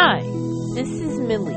Hi, 0.00 0.20
this 0.76 0.88
is 0.88 1.18
Millie, 1.18 1.56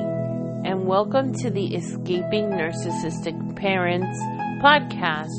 and 0.66 0.88
welcome 0.88 1.32
to 1.32 1.52
the 1.52 1.76
Escaping 1.76 2.50
Narcissistic 2.50 3.56
Parents 3.56 4.18
podcast, 4.64 5.30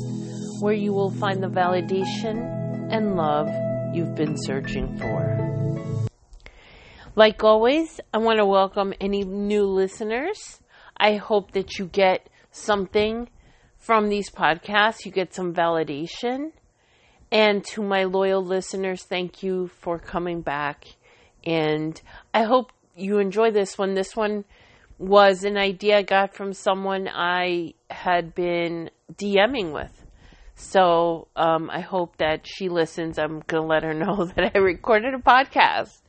where 0.61 0.73
you 0.73 0.93
will 0.93 1.11
find 1.11 1.43
the 1.43 1.49
validation 1.49 2.87
and 2.89 3.17
love 3.17 3.49
you've 3.93 4.15
been 4.15 4.37
searching 4.37 4.97
for. 4.97 6.07
Like 7.17 7.43
always, 7.43 7.99
I 8.13 8.19
want 8.19 8.37
to 8.37 8.45
welcome 8.45 8.93
any 9.01 9.25
new 9.25 9.65
listeners. 9.65 10.61
I 10.95 11.15
hope 11.15 11.51
that 11.51 11.77
you 11.77 11.87
get 11.87 12.29
something 12.51 13.27
from 13.79 14.07
these 14.07 14.29
podcasts, 14.29 15.03
you 15.03 15.11
get 15.11 15.33
some 15.33 15.53
validation. 15.53 16.53
And 17.33 17.65
to 17.65 17.83
my 17.83 18.05
loyal 18.05 18.45
listeners, 18.45 19.03
thank 19.03 19.43
you 19.43 19.67
for 19.81 19.99
coming 19.99 20.39
back. 20.39 20.85
And 21.45 22.01
I 22.33 22.43
hope 22.43 22.71
you 22.95 23.19
enjoy 23.19 23.51
this 23.51 23.77
one. 23.77 23.93
This 23.93 24.15
one 24.15 24.45
was 24.97 25.43
an 25.43 25.57
idea 25.57 25.97
I 25.97 26.03
got 26.03 26.33
from 26.33 26.53
someone 26.53 27.07
I 27.07 27.73
had 27.89 28.35
been 28.35 28.89
DMing 29.13 29.73
with. 29.73 30.05
So 30.55 31.27
um, 31.35 31.69
I 31.69 31.81
hope 31.81 32.17
that 32.17 32.45
she 32.45 32.69
listens. 32.69 33.17
I'm 33.17 33.41
going 33.47 33.63
to 33.63 33.67
let 33.67 33.83
her 33.83 33.93
know 34.05 34.25
that 34.25 34.51
I 34.55 34.59
recorded 34.59 35.13
a 35.13 35.17
podcast. 35.17 35.99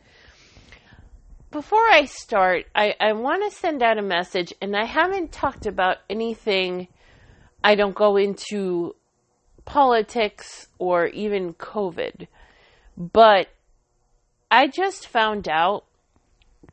Before 1.51 1.89
I 1.89 2.05
start, 2.07 2.67
I, 2.75 2.95
I 3.01 3.13
want 3.13 3.45
to 3.45 3.57
send 3.57 3.83
out 3.83 3.97
a 3.97 4.03
message, 4.03 4.53
and 4.61 4.77
I 4.77 4.87
haven't 4.87 5.31
talked 5.31 5.67
about 5.67 5.99
anything. 6.11 6.89
I 7.63 7.77
don't 7.77 7.95
go 7.95 8.17
into 8.17 8.97
politics 9.65 10.67
or 10.79 11.07
even 11.07 11.55
COVID, 11.55 12.27
but 12.97 13.49
I 14.51 14.67
just 14.67 15.07
found 15.07 15.49
out 15.49 15.85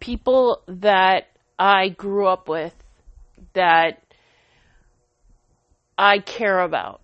people 0.02 0.62
that 0.68 1.30
I 1.58 1.88
grew 1.90 2.28
up 2.28 2.50
with 2.50 2.76
that 3.54 4.04
I 5.98 6.20
care 6.20 6.60
about 6.60 7.00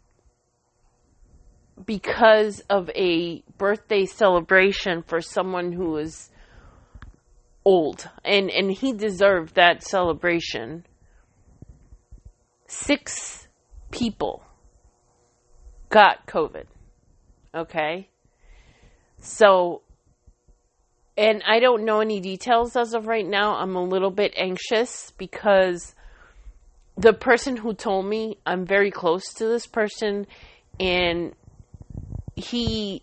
because 1.86 2.60
of 2.70 2.90
a 2.96 3.44
birthday 3.58 4.06
celebration 4.06 5.04
for 5.04 5.22
someone 5.22 5.72
who 5.72 5.96
is 5.96 6.30
old. 7.64 8.10
And 8.26 8.50
and 8.50 8.70
he 8.70 8.92
deserved 8.92 9.56
that 9.56 9.84
celebration. 9.84 10.86
Six 12.68 13.48
people 13.92 14.44
got 15.90 16.28
covid 16.28 16.66
okay? 17.58 18.08
So 19.20 19.82
and 21.18 21.42
I 21.48 21.60
don't 21.60 21.84
know 21.84 22.00
any 22.00 22.20
details 22.20 22.76
as 22.76 22.94
of 22.94 23.08
right 23.08 23.26
now. 23.26 23.56
I'm 23.56 23.76
a 23.76 23.84
little 23.84 24.12
bit 24.12 24.34
anxious 24.38 25.12
because 25.18 25.96
the 26.96 27.14
person 27.14 27.58
who 27.58 27.74
told 27.74 28.06
me 28.06 28.38
I'm 28.46 28.66
very 28.66 28.92
close 28.92 29.34
to 29.36 29.48
this 29.48 29.66
person 29.66 30.28
and 30.80 31.34
he 32.36 33.02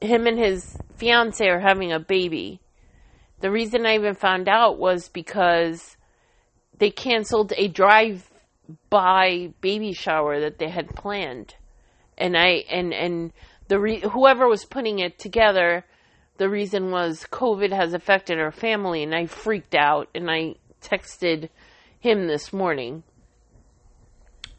him 0.00 0.26
and 0.26 0.38
his 0.38 0.76
fiance 0.96 1.46
are 1.46 1.60
having 1.60 1.92
a 1.92 2.00
baby. 2.00 2.60
The 3.40 3.50
reason 3.50 3.84
I 3.86 3.96
even 3.96 4.14
found 4.14 4.48
out 4.48 4.78
was 4.78 5.08
because 5.08 5.96
they 6.78 6.90
canceled 6.90 7.52
a 7.56 7.68
drive 7.68 8.30
by 8.88 9.52
baby 9.60 9.92
shower 9.92 10.40
that 10.40 10.58
they 10.58 10.68
had 10.68 10.88
planned. 10.96 11.54
And 12.16 12.36
I 12.36 12.64
and 12.70 12.94
and 12.94 13.32
the 13.68 13.78
re- 13.78 14.00
whoever 14.00 14.48
was 14.48 14.64
putting 14.64 15.00
it 15.00 15.18
together 15.18 15.84
the 16.38 16.48
reason 16.48 16.90
was 16.90 17.26
COVID 17.30 17.72
has 17.72 17.94
affected 17.94 18.38
our 18.38 18.50
family, 18.50 19.02
and 19.02 19.14
I 19.14 19.26
freaked 19.26 19.74
out 19.74 20.08
and 20.14 20.30
I 20.30 20.56
texted 20.80 21.48
him 22.00 22.26
this 22.26 22.52
morning. 22.52 23.02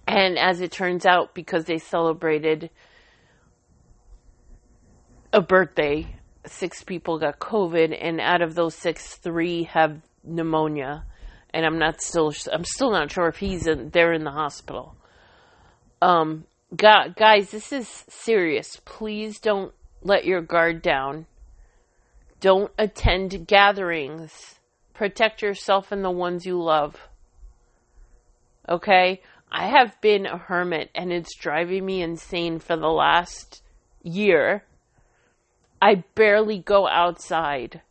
And 0.08 0.38
as 0.38 0.62
it 0.62 0.72
turns 0.72 1.06
out, 1.06 1.34
because 1.34 1.66
they 1.66 1.78
celebrated 1.78 2.70
a 5.32 5.42
birthday, 5.42 6.16
six 6.46 6.84
people 6.84 7.20
got 7.20 7.40
COVID, 7.40 7.98
and 8.00 8.20
out 8.20 8.42
of 8.42 8.54
those 8.56 8.76
six, 8.76 9.16
three 9.16 9.64
have 9.64 10.02
pneumonia. 10.24 11.06
And 11.54 11.66
I'm 11.66 11.80
not 11.80 12.02
still, 12.02 12.34
I'm 12.52 12.66
still 12.66 12.92
not 12.92 13.12
sure 13.12 13.28
if 13.28 13.38
he's 13.38 13.68
in, 13.68 13.92
in 13.94 14.24
the 14.24 14.32
hospital. 14.32 14.96
Um, 16.02 16.46
guys, 16.76 17.52
this 17.52 17.72
is 17.72 17.88
serious. 18.10 18.80
Please 18.86 19.40
don't 19.40 19.74
let 20.02 20.26
your 20.26 20.42
guard 20.42 20.82
down. 20.82 21.28
Don't 22.44 22.74
attend 22.78 23.48
gatherings. 23.48 24.56
Protect 24.94 25.42
yourself 25.42 25.94
and 25.94 26.04
the 26.04 26.12
ones 26.12 26.46
you 26.46 26.62
love. 26.62 27.00
Okay? 28.68 29.22
I 29.50 29.68
have 29.68 29.96
been 30.02 30.26
a 30.26 30.38
hermit 30.38 30.90
and 30.94 31.14
it's 31.14 31.38
driving 31.38 31.86
me 31.86 32.02
insane 32.02 32.60
for 32.60 32.76
the 32.76 32.90
last 32.90 33.62
year. 34.02 34.66
I 35.82 36.04
barely 36.16 36.60
go 36.60 36.86
outside 36.86 37.82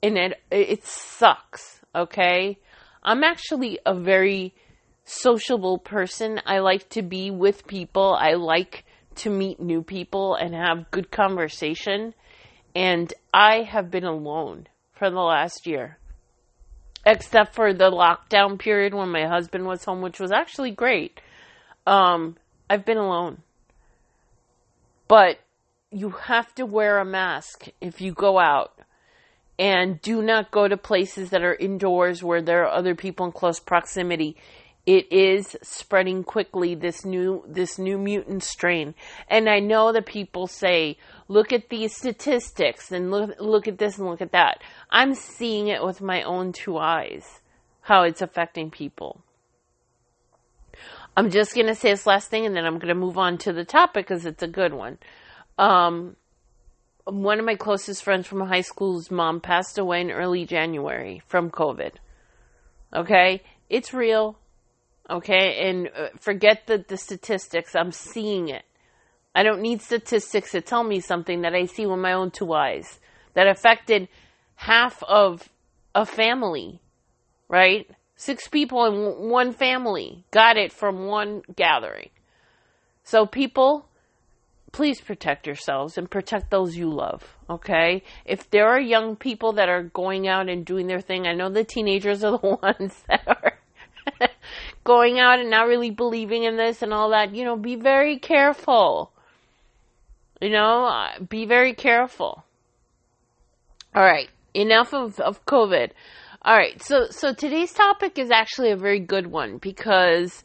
and 0.00 0.16
it 0.16 0.40
it 0.52 0.84
sucks, 0.84 1.80
okay? 1.92 2.56
I'm 3.02 3.24
actually 3.24 3.80
a 3.84 3.98
very 3.98 4.54
sociable 5.06 5.78
person. 5.78 6.40
I 6.46 6.60
like 6.60 6.88
to 6.90 7.02
be 7.02 7.32
with 7.32 7.66
people. 7.66 8.16
I 8.16 8.34
like 8.34 8.84
to 9.16 9.30
meet 9.30 9.58
new 9.58 9.82
people 9.82 10.36
and 10.36 10.54
have 10.54 10.92
good 10.92 11.10
conversation. 11.10 12.14
And 12.78 13.12
I 13.34 13.62
have 13.62 13.90
been 13.90 14.04
alone 14.04 14.68
for 14.92 15.10
the 15.10 15.18
last 15.18 15.66
year. 15.66 15.98
Except 17.04 17.52
for 17.52 17.74
the 17.74 17.90
lockdown 17.90 18.56
period 18.56 18.94
when 18.94 19.08
my 19.08 19.26
husband 19.26 19.66
was 19.66 19.84
home, 19.84 20.00
which 20.00 20.20
was 20.20 20.30
actually 20.30 20.70
great. 20.70 21.20
Um, 21.88 22.36
I've 22.70 22.84
been 22.84 22.96
alone. 22.96 23.38
But 25.08 25.40
you 25.90 26.10
have 26.10 26.54
to 26.54 26.66
wear 26.66 26.98
a 26.98 27.04
mask 27.04 27.66
if 27.80 28.00
you 28.00 28.12
go 28.12 28.38
out. 28.38 28.78
And 29.58 30.00
do 30.00 30.22
not 30.22 30.52
go 30.52 30.68
to 30.68 30.76
places 30.76 31.30
that 31.30 31.42
are 31.42 31.56
indoors 31.56 32.22
where 32.22 32.40
there 32.40 32.62
are 32.62 32.70
other 32.72 32.94
people 32.94 33.26
in 33.26 33.32
close 33.32 33.58
proximity 33.58 34.36
it 34.88 35.12
is 35.12 35.54
spreading 35.62 36.24
quickly 36.24 36.74
this 36.74 37.04
new 37.04 37.44
this 37.46 37.78
new 37.78 37.98
mutant 37.98 38.42
strain 38.42 38.94
and 39.28 39.46
i 39.46 39.60
know 39.60 39.92
that 39.92 40.06
people 40.06 40.46
say 40.46 40.96
look 41.28 41.52
at 41.52 41.68
these 41.68 41.94
statistics 41.94 42.90
and 42.90 43.10
look 43.10 43.36
look 43.38 43.68
at 43.68 43.78
this 43.78 43.98
and 43.98 44.08
look 44.08 44.20
at 44.20 44.32
that. 44.32 44.62
I'm 44.90 45.14
seeing 45.14 45.68
it 45.68 45.84
with 45.84 46.00
my 46.00 46.22
own 46.22 46.52
two 46.52 46.78
eyes 46.78 47.40
how 47.82 48.02
it's 48.02 48.20
affecting 48.20 48.70
people. 48.70 49.22
I'm 51.16 51.30
just 51.30 51.54
going 51.54 51.66
to 51.66 51.74
say 51.74 51.90
this 51.90 52.06
last 52.06 52.28
thing 52.28 52.46
and 52.46 52.54
then 52.54 52.64
i'm 52.64 52.78
going 52.78 52.88
to 52.88 52.94
move 52.94 53.18
on 53.18 53.38
to 53.38 53.52
the 53.52 53.64
topic 53.64 54.06
because 54.06 54.26
it's 54.26 54.42
a 54.42 54.48
good 54.48 54.72
one. 54.72 54.98
Um, 55.58 56.16
one 57.04 57.38
of 57.38 57.44
my 57.44 57.56
closest 57.56 58.04
friends 58.04 58.26
from 58.26 58.40
high 58.40 58.60
school's 58.60 59.10
mom 59.10 59.40
passed 59.40 59.78
away 59.78 60.00
in 60.00 60.10
early 60.10 60.44
january 60.44 61.22
from 61.26 61.50
covid. 61.50 61.92
Okay? 62.94 63.42
It's 63.68 63.92
real. 63.92 64.38
Okay, 65.10 65.68
and 65.68 65.88
uh, 65.96 66.08
forget 66.18 66.66
the, 66.66 66.84
the 66.86 66.98
statistics. 66.98 67.74
I'm 67.74 67.92
seeing 67.92 68.48
it. 68.48 68.64
I 69.38 69.44
don't 69.44 69.62
need 69.62 69.80
statistics 69.82 70.50
to 70.50 70.60
tell 70.60 70.82
me 70.82 70.98
something 70.98 71.42
that 71.42 71.54
I 71.54 71.66
see 71.66 71.86
with 71.86 72.00
my 72.00 72.12
own 72.12 72.32
two 72.32 72.52
eyes 72.52 72.98
that 73.34 73.46
affected 73.46 74.08
half 74.56 75.00
of 75.04 75.48
a 75.94 76.04
family, 76.04 76.80
right? 77.48 77.88
Six 78.16 78.48
people 78.48 78.84
in 78.86 79.30
one 79.30 79.52
family 79.52 80.24
got 80.32 80.56
it 80.56 80.72
from 80.72 81.06
one 81.06 81.42
gathering. 81.54 82.10
So, 83.04 83.26
people, 83.26 83.88
please 84.72 85.00
protect 85.00 85.46
yourselves 85.46 85.96
and 85.96 86.10
protect 86.10 86.50
those 86.50 86.76
you 86.76 86.90
love, 86.90 87.36
okay? 87.48 88.02
If 88.24 88.50
there 88.50 88.68
are 88.68 88.80
young 88.80 89.14
people 89.14 89.52
that 89.52 89.68
are 89.68 89.84
going 89.84 90.26
out 90.26 90.48
and 90.48 90.66
doing 90.66 90.88
their 90.88 91.00
thing, 91.00 91.28
I 91.28 91.34
know 91.34 91.48
the 91.48 91.62
teenagers 91.62 92.24
are 92.24 92.38
the 92.38 92.58
ones 92.60 93.04
that 93.08 93.22
are 93.24 93.52
going 94.82 95.20
out 95.20 95.38
and 95.38 95.48
not 95.48 95.68
really 95.68 95.90
believing 95.90 96.42
in 96.42 96.56
this 96.56 96.82
and 96.82 96.92
all 96.92 97.10
that, 97.10 97.36
you 97.36 97.44
know, 97.44 97.54
be 97.54 97.76
very 97.76 98.18
careful. 98.18 99.12
You 100.40 100.50
know, 100.50 100.86
uh, 100.86 101.20
be 101.20 101.46
very 101.46 101.74
careful. 101.74 102.44
All 103.94 104.04
right, 104.04 104.28
enough 104.54 104.94
of, 104.94 105.18
of 105.18 105.44
COVID. 105.46 105.90
All 106.42 106.56
right, 106.56 106.80
so 106.82 107.08
so 107.10 107.34
today's 107.34 107.72
topic 107.72 108.18
is 108.18 108.30
actually 108.30 108.70
a 108.70 108.76
very 108.76 109.00
good 109.00 109.26
one 109.26 109.58
because 109.58 110.44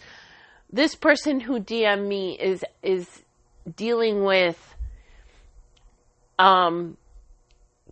this 0.71 0.95
person 0.95 1.39
who 1.39 1.59
DM 1.59 2.07
me 2.07 2.37
is 2.39 2.65
is 2.81 3.07
dealing 3.75 4.23
with 4.23 4.75
um 6.39 6.97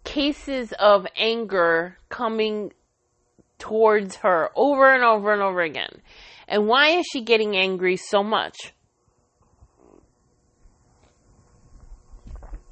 cases 0.04 0.74
of 0.80 1.06
anger 1.16 1.96
coming 2.10 2.72
towards 3.60 4.16
her 4.18 4.50
over 4.56 4.92
and 4.92 5.04
over 5.04 5.32
and 5.32 5.44
over 5.44 5.62
again. 5.62 6.02
And 6.48 6.68
why 6.68 6.98
is 6.98 7.06
she 7.14 7.22
getting 7.22 7.56
angry 7.56 7.98
so 7.98 8.24
much? 8.24 8.74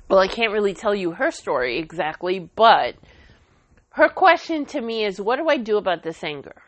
Well, 0.09 0.19
I 0.19 0.27
can't 0.27 0.51
really 0.51 0.73
tell 0.73 0.95
you 0.95 1.11
her 1.11 1.29
story 1.29 1.77
exactly, 1.77 2.39
but 2.39 2.95
her 3.91 4.09
question 4.09 4.65
to 4.67 4.81
me 4.81 5.05
is, 5.05 5.21
what 5.21 5.37
do 5.37 5.47
I 5.47 5.57
do 5.57 5.77
about 5.77 6.01
this 6.01 6.23
anger? 6.23 6.63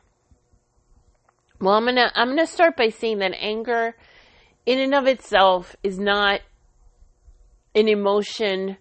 Well, 1.60 1.74
I'm 1.76 1.86
gonna 1.86 2.12
I'm 2.16 2.30
gonna 2.30 2.48
start 2.48 2.78
by 2.78 2.90
saying 2.90 3.20
that 3.20 3.34
anger, 3.40 3.96
in 4.66 4.80
and 4.80 4.94
of 4.94 5.08
itself, 5.08 5.76
is 5.84 6.00
not 6.00 6.42
an 7.76 7.88
emotion. 7.88 8.78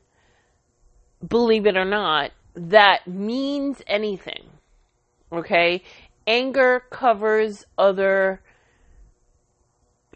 Believe 1.26 1.66
it 1.66 1.76
or 1.76 1.84
not, 1.84 2.30
that 2.54 3.06
means 3.06 3.82
anything. 3.86 4.44
Okay, 5.32 5.82
anger 6.26 6.82
covers 6.90 7.64
other 7.76 8.40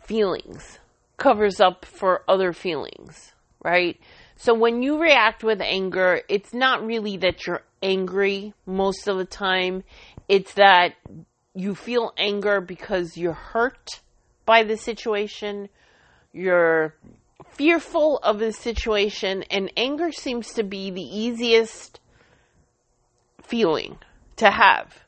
feelings, 0.02 0.78
covers 1.18 1.60
up 1.60 1.84
for 1.84 2.22
other 2.26 2.52
feelings, 2.52 3.32
right? 3.62 4.00
So 4.36 4.54
when 4.54 4.82
you 4.82 5.00
react 5.00 5.44
with 5.44 5.60
anger, 5.60 6.20
it's 6.28 6.52
not 6.52 6.84
really 6.84 7.16
that 7.18 7.46
you're 7.46 7.62
angry 7.82 8.52
most 8.66 9.06
of 9.06 9.16
the 9.16 9.24
time. 9.24 9.84
It's 10.28 10.54
that 10.54 10.94
you 11.54 11.74
feel 11.74 12.12
anger 12.18 12.60
because 12.60 13.16
you're 13.16 13.32
hurt 13.32 14.00
by 14.44 14.64
the 14.64 14.76
situation, 14.76 15.68
you're 16.32 16.94
fearful 17.50 18.18
of 18.22 18.38
the 18.38 18.52
situation, 18.52 19.44
and 19.44 19.70
anger 19.76 20.10
seems 20.12 20.52
to 20.54 20.64
be 20.64 20.90
the 20.90 21.02
easiest 21.02 22.00
feeling 23.42 23.98
to 24.36 24.50
have. 24.50 25.04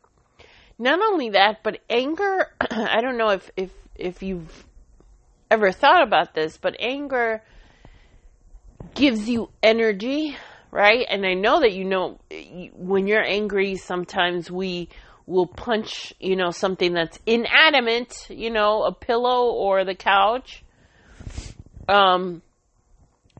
Not 0.78 1.00
only 1.00 1.30
that, 1.30 1.62
but 1.62 1.80
anger, 1.90 2.50
I 2.60 3.00
don't 3.00 3.18
know 3.18 3.30
if, 3.30 3.50
if, 3.56 3.70
if 3.96 4.22
you've 4.22 4.64
ever 5.50 5.72
thought 5.72 6.02
about 6.02 6.34
this, 6.34 6.56
but 6.56 6.76
anger 6.78 7.42
gives 8.94 9.28
you 9.28 9.50
energy, 9.62 10.36
right? 10.70 11.06
And 11.08 11.24
I 11.26 11.34
know 11.34 11.60
that 11.60 11.72
you 11.72 11.84
know 11.84 12.18
when 12.74 13.06
you're 13.06 13.24
angry, 13.24 13.76
sometimes 13.76 14.50
we 14.50 14.88
will 15.26 15.46
punch, 15.46 16.14
you 16.20 16.36
know, 16.36 16.50
something 16.50 16.94
that's 16.94 17.18
inanimate, 17.26 18.28
you 18.30 18.50
know, 18.50 18.84
a 18.84 18.92
pillow 18.92 19.50
or 19.50 19.84
the 19.84 19.94
couch. 19.94 20.62
Um, 21.88 22.42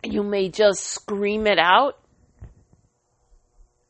you 0.02 0.22
may 0.22 0.48
just 0.48 0.84
scream 0.84 1.46
it 1.46 1.58
out. 1.58 1.98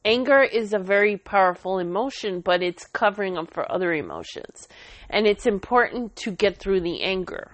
Anger 0.04 0.42
is 0.42 0.72
a 0.72 0.78
very 0.78 1.16
powerful 1.16 1.78
emotion, 1.78 2.40
but 2.40 2.62
it's 2.62 2.86
covering 2.86 3.36
up 3.36 3.52
for 3.52 3.70
other 3.70 3.92
emotions. 3.92 4.68
And 5.10 5.26
it's 5.26 5.46
important 5.46 6.14
to 6.16 6.30
get 6.30 6.58
through 6.58 6.82
the 6.82 7.02
anger 7.02 7.50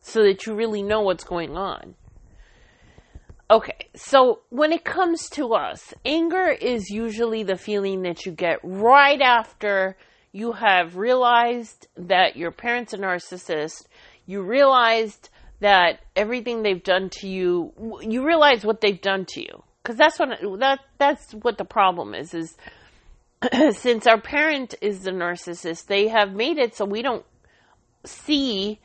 so 0.00 0.22
that 0.22 0.46
you 0.46 0.54
really 0.54 0.82
know 0.82 1.00
what's 1.00 1.24
going 1.24 1.56
on. 1.56 1.96
Okay, 3.50 3.88
so 3.96 4.42
when 4.50 4.70
it 4.70 4.84
comes 4.84 5.28
to 5.30 5.54
us, 5.54 5.92
anger 6.04 6.50
is 6.50 6.88
usually 6.88 7.42
the 7.42 7.56
feeling 7.56 8.02
that 8.02 8.24
you 8.24 8.30
get 8.30 8.60
right 8.62 9.20
after 9.20 9.96
you 10.30 10.52
have 10.52 10.96
realized 10.96 11.88
that 11.96 12.36
your 12.36 12.52
parents 12.52 12.94
are 12.94 12.98
narcissist, 12.98 13.86
you 14.24 14.40
realized 14.40 15.30
that 15.58 15.98
everything 16.14 16.62
they've 16.62 16.84
done 16.84 17.10
to 17.10 17.26
you, 17.26 17.98
you 18.02 18.24
realize 18.24 18.64
what 18.64 18.80
they've 18.80 19.00
done 19.00 19.24
to 19.30 19.40
you. 19.40 19.64
Cause 19.82 19.96
that's 19.96 20.20
what, 20.20 20.28
that, 20.60 20.78
that's 20.98 21.32
what 21.32 21.58
the 21.58 21.64
problem 21.64 22.14
is, 22.14 22.32
is 22.34 22.56
since 23.76 24.06
our 24.06 24.20
parent 24.20 24.76
is 24.80 25.00
the 25.00 25.10
narcissist, 25.10 25.86
they 25.86 26.06
have 26.06 26.32
made 26.32 26.58
it 26.58 26.76
so 26.76 26.84
we 26.84 27.02
don't 27.02 27.26
see 28.04 28.78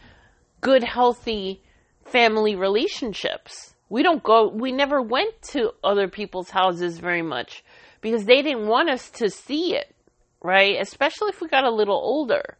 good, 0.61 0.83
healthy 0.83 1.61
family 2.03 2.55
relationships 2.55 3.74
we 3.89 4.03
don't 4.03 4.23
go, 4.23 4.47
we 4.47 4.71
never 4.71 5.01
went 5.01 5.41
to 5.49 5.71
other 5.83 6.07
people's 6.07 6.49
houses 6.49 6.99
very 6.99 7.21
much 7.21 7.63
because 8.01 8.25
they 8.25 8.41
didn't 8.41 8.67
want 8.67 8.89
us 8.89 9.09
to 9.11 9.29
see 9.29 9.75
it, 9.75 9.93
right? 10.41 10.77
Especially 10.79 11.29
if 11.29 11.41
we 11.41 11.47
got 11.47 11.63
a 11.63 11.71
little 11.71 11.95
older, 11.95 12.57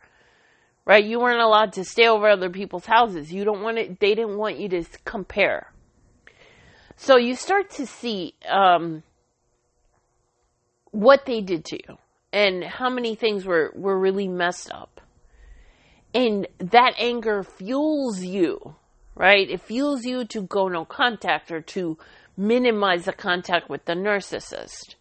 right? 0.86 1.04
You 1.04 1.19
weren't 1.19 1.42
allowed 1.42 1.74
to 1.74 1.83
stay 1.83 2.07
over 2.07 2.30
other 2.30 2.50
people's 2.50 2.86
houses. 2.86 3.31
You 3.31 3.44
don't 3.44 3.62
want 3.62 3.77
it, 3.77 4.00
they 4.00 4.16
didn't 4.16 4.38
want 4.38 4.60
you 4.60 4.69
to 4.69 4.83
compare. 5.04 5.72
So 6.98 7.18
you 7.18 7.36
start 7.36 7.72
to 7.72 7.86
see, 7.86 8.36
um, 8.48 9.04
what 10.92 11.25
they 11.25 11.42
did 11.42 11.66
to 11.66 11.75
you 11.75 11.98
and 12.31 12.63
how 12.63 12.89
many 12.89 13.16
things 13.16 13.45
were, 13.45 13.72
were 13.75 14.00
really 14.00 14.27
messed 14.27 14.72
up. 14.72 15.01
And 16.13 16.48
that 16.60 16.94
anger 16.98 17.44
fuels 17.44 18.22
you 18.22 18.75
right? 19.15 19.50
It 19.50 19.62
fuels 19.62 20.06
you 20.06 20.25
to 20.25 20.41
go 20.41 20.67
no 20.67 20.85
contact 20.85 21.51
or 21.51 21.62
to 21.62 21.97
minimize 22.38 23.06
the 23.06 23.13
contact 23.13 23.69
with 23.69 23.85
the 23.85 23.94
narcissist. 23.94 24.95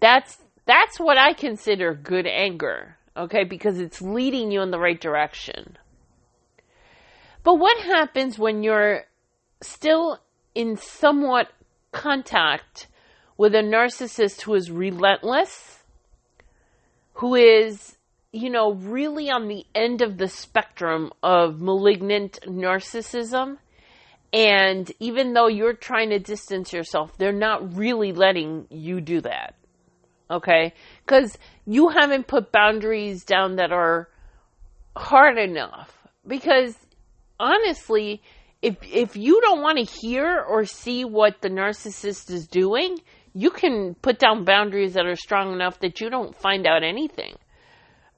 That's 0.00 0.38
that's 0.66 0.98
what 0.98 1.16
I 1.16 1.32
consider 1.32 1.94
good 1.94 2.26
anger, 2.26 2.96
okay? 3.16 3.44
Because 3.44 3.78
it's 3.78 4.02
leading 4.02 4.50
you 4.50 4.62
in 4.62 4.72
the 4.72 4.80
right 4.80 5.00
direction. 5.00 5.76
But 7.44 7.54
what 7.54 7.78
happens 7.78 8.38
when 8.38 8.64
you're 8.64 9.04
still 9.62 10.18
in 10.54 10.76
somewhat 10.76 11.52
contact 11.92 12.88
with 13.36 13.54
a 13.54 13.62
narcissist 13.62 14.42
who 14.42 14.54
is 14.54 14.70
relentless, 14.70 15.84
who 17.14 17.34
is 17.36 17.95
you 18.32 18.50
know, 18.50 18.72
really 18.72 19.30
on 19.30 19.48
the 19.48 19.64
end 19.74 20.02
of 20.02 20.18
the 20.18 20.28
spectrum 20.28 21.12
of 21.22 21.60
malignant 21.60 22.38
narcissism. 22.46 23.58
And 24.32 24.90
even 25.00 25.32
though 25.32 25.46
you're 25.46 25.72
trying 25.72 26.10
to 26.10 26.18
distance 26.18 26.72
yourself, 26.72 27.16
they're 27.16 27.32
not 27.32 27.76
really 27.76 28.12
letting 28.12 28.66
you 28.70 29.00
do 29.00 29.20
that. 29.22 29.54
Okay? 30.30 30.74
Because 31.04 31.38
you 31.64 31.88
haven't 31.88 32.26
put 32.26 32.52
boundaries 32.52 33.24
down 33.24 33.56
that 33.56 33.72
are 33.72 34.08
hard 34.96 35.38
enough. 35.38 35.96
Because 36.26 36.76
honestly, 37.38 38.20
if 38.62 38.76
if 38.82 39.16
you 39.16 39.40
don't 39.42 39.62
want 39.62 39.78
to 39.78 39.84
hear 39.84 40.40
or 40.40 40.64
see 40.64 41.04
what 41.04 41.40
the 41.40 41.48
narcissist 41.48 42.30
is 42.30 42.46
doing, 42.48 42.98
you 43.32 43.50
can 43.50 43.94
put 43.94 44.18
down 44.18 44.44
boundaries 44.44 44.94
that 44.94 45.06
are 45.06 45.16
strong 45.16 45.52
enough 45.52 45.78
that 45.80 46.00
you 46.00 46.10
don't 46.10 46.34
find 46.34 46.66
out 46.66 46.82
anything. 46.82 47.34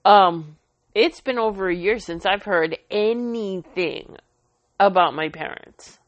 Um, 0.04 0.56
it's 0.94 1.20
been 1.20 1.38
over 1.38 1.68
a 1.68 1.74
year 1.74 1.98
since 1.98 2.26
I've 2.26 2.42
heard 2.42 2.78
anything 2.90 4.16
about 4.80 5.14
my 5.14 5.28
parents. 5.28 5.98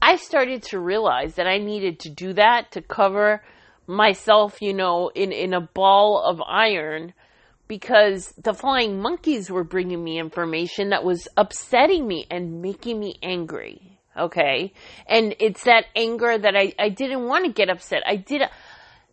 I 0.00 0.16
started 0.16 0.62
to 0.64 0.78
realize 0.78 1.36
that 1.36 1.46
I 1.46 1.58
needed 1.58 2.00
to 2.00 2.10
do 2.10 2.32
that 2.34 2.72
to 2.72 2.82
cover 2.82 3.42
myself, 3.86 4.60
you 4.60 4.74
know, 4.74 5.10
in, 5.14 5.32
in 5.32 5.54
a 5.54 5.60
ball 5.60 6.22
of 6.22 6.42
iron 6.46 7.12
because 7.68 8.32
the 8.32 8.54
flying 8.54 9.00
monkeys 9.00 9.50
were 9.50 9.64
bringing 9.64 10.02
me 10.02 10.18
information 10.18 10.90
that 10.90 11.04
was 11.04 11.26
upsetting 11.36 12.06
me 12.06 12.26
and 12.30 12.62
making 12.62 13.00
me 13.00 13.16
angry. 13.22 13.98
Okay. 14.16 14.72
And 15.06 15.34
it's 15.40 15.64
that 15.64 15.86
anger 15.94 16.38
that 16.38 16.56
I, 16.56 16.72
I 16.78 16.88
didn't 16.88 17.26
want 17.26 17.46
to 17.46 17.52
get 17.52 17.68
upset. 17.68 18.02
I 18.06 18.16
did. 18.16 18.42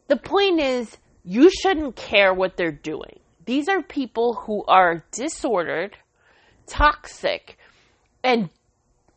The 0.08 0.18
point 0.18 0.60
is, 0.60 0.98
you 1.24 1.50
shouldn't 1.50 1.96
care 1.96 2.34
what 2.34 2.58
they're 2.58 2.72
doing. 2.72 3.20
These 3.46 3.68
are 3.70 3.82
people 3.82 4.34
who 4.34 4.63
are 4.65 5.03
disordered, 5.12 5.98
toxic, 6.65 7.58
and 8.24 8.50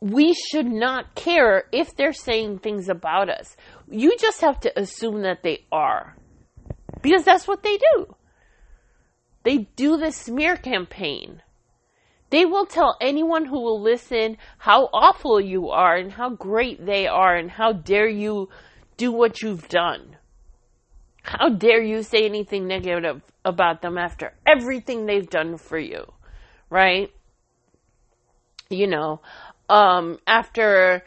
we 0.00 0.34
should 0.34 0.66
not 0.66 1.14
care 1.14 1.64
if 1.72 1.96
they're 1.96 2.12
saying 2.12 2.58
things 2.58 2.88
about 2.88 3.28
us. 3.28 3.56
You 3.88 4.16
just 4.18 4.40
have 4.40 4.60
to 4.60 4.78
assume 4.78 5.22
that 5.22 5.42
they 5.42 5.64
are. 5.72 6.16
Because 7.02 7.24
that's 7.24 7.48
what 7.48 7.62
they 7.62 7.78
do. 7.78 8.14
They 9.44 9.58
do 9.76 9.96
the 9.96 10.10
smear 10.10 10.56
campaign. 10.56 11.42
They 12.30 12.44
will 12.44 12.66
tell 12.66 12.96
anyone 13.00 13.44
who 13.46 13.60
will 13.60 13.80
listen 13.80 14.38
how 14.58 14.88
awful 14.92 15.40
you 15.40 15.70
are 15.70 15.96
and 15.96 16.12
how 16.12 16.30
great 16.30 16.84
they 16.84 17.06
are 17.06 17.36
and 17.36 17.50
how 17.50 17.72
dare 17.72 18.08
you 18.08 18.48
do 18.96 19.12
what 19.12 19.42
you've 19.42 19.68
done. 19.68 20.16
How 21.26 21.48
dare 21.48 21.82
you 21.82 22.04
say 22.04 22.24
anything 22.24 22.68
negative 22.68 23.20
about 23.44 23.82
them 23.82 23.98
after 23.98 24.32
everything 24.46 25.06
they've 25.06 25.28
done 25.28 25.58
for 25.58 25.76
you, 25.76 26.04
right? 26.70 27.12
You 28.70 28.86
know, 28.86 29.20
um, 29.68 30.20
after 30.26 31.02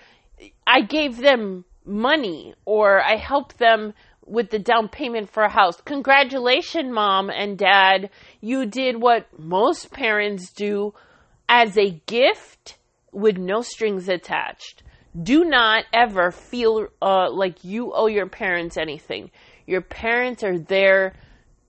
I 0.68 0.82
gave 0.82 1.18
them 1.18 1.64
money 1.86 2.54
or 2.66 3.02
I 3.02 3.16
helped 3.16 3.60
them 3.60 3.94
with 4.26 4.50
the 4.50 4.60
down 4.60 4.90
payment 4.90 5.30
for 5.30 5.44
a 5.44 5.50
house. 5.50 5.80
Congratulations, 5.82 6.94
mom 6.94 7.30
and 7.30 7.58
dad. 7.58 8.10
You 8.42 8.66
did 8.66 9.02
what 9.02 9.28
most 9.40 9.92
parents 9.92 10.52
do 10.52 10.94
as 11.48 11.78
a 11.78 12.02
gift 12.06 12.78
with 13.14 13.38
no 13.38 13.62
strings 13.62 14.10
attached. 14.10 14.84
Do 15.22 15.46
not 15.46 15.86
ever 15.94 16.32
feel 16.32 16.90
uh, 17.02 17.32
like 17.32 17.64
you 17.64 17.94
owe 17.94 18.08
your 18.08 18.28
parents 18.28 18.78
anything. 18.78 19.32
Your 19.70 19.82
parents 19.82 20.44
are 20.44 20.58
there 20.58 21.14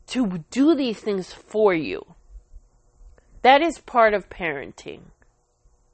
to 0.07 0.42
do 0.50 0.75
these 0.75 0.99
things 0.99 1.35
for 1.35 1.75
you. 1.75 2.14
That 3.42 3.61
is 3.61 3.78
part 3.78 4.14
of 4.14 4.30
parenting. 4.30 5.02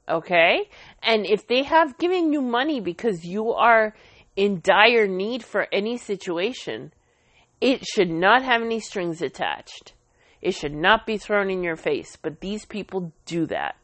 Okay? 0.07 0.69
And 1.03 1.25
if 1.25 1.47
they 1.47 1.63
have 1.63 1.97
given 1.97 2.31
you 2.31 2.41
money 2.41 2.79
because 2.79 3.25
you 3.25 3.51
are 3.51 3.93
in 4.37 4.61
dire 4.63 5.05
need 5.05 5.43
for 5.43 5.67
any 5.73 5.97
situation, 5.97 6.93
it 7.59 7.85
should 7.85 8.09
not 8.09 8.41
have 8.41 8.61
any 8.61 8.79
strings 8.79 9.21
attached. 9.21 9.91
It 10.41 10.53
should 10.53 10.73
not 10.73 11.05
be 11.05 11.17
thrown 11.17 11.49
in 11.49 11.61
your 11.61 11.75
face, 11.75 12.15
but 12.15 12.39
these 12.39 12.63
people 12.63 13.11
do 13.25 13.47
that. 13.47 13.75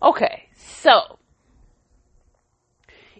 Okay, 0.00 0.48
so 0.54 1.18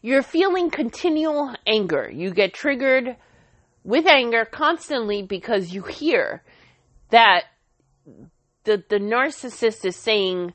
you're 0.07 0.23
feeling 0.23 0.71
continual 0.71 1.53
anger. 1.67 2.09
You 2.09 2.31
get 2.31 2.55
triggered 2.55 3.17
with 3.83 4.07
anger 4.07 4.45
constantly 4.45 5.25
because 5.25 5.75
you 5.75 5.83
hear 5.83 6.45
that 7.11 7.47
the 8.63 8.85
the 8.89 9.01
narcissist 9.01 9.85
is 9.85 9.97
saying 9.97 10.55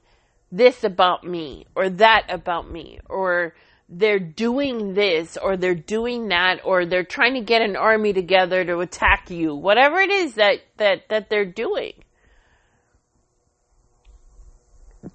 this 0.54 0.86
about 0.86 1.26
me 1.26 1.66
or 1.76 1.90
that 1.90 2.28
about 2.30 2.72
me 2.72 3.02
or 3.10 3.54
they're 3.90 4.20
doing 4.20 4.94
this 4.94 5.36
or 5.36 5.58
they're 5.58 5.76
doing 5.76 6.30
that 6.30 6.62
or 6.64 6.86
they're 6.86 7.04
trying 7.04 7.34
to 7.34 7.42
get 7.42 7.62
an 7.62 7.76
army 7.76 8.14
together 8.14 8.64
to 8.64 8.80
attack 8.80 9.30
you 9.30 9.54
whatever 9.54 10.00
it 10.00 10.12
is 10.12 10.36
that 10.36 10.60
that 10.78 11.10
that 11.10 11.30
they're 11.30 11.44
doing 11.44 11.94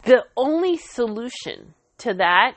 the 0.04 0.22
only 0.36 0.76
solution 0.76 1.72
to 1.96 2.12
that 2.12 2.56